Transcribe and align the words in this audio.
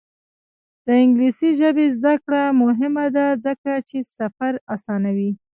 د 0.85 0.87
انګلیسي 1.03 1.49
ژبې 1.59 1.85
زده 1.97 2.13
کړه 2.23 2.43
مهمه 2.61 3.05
ده 3.15 3.27
ځکه 3.45 3.71
چې 3.89 3.97
سفر 4.17 4.53
اسانوي. 4.75 5.31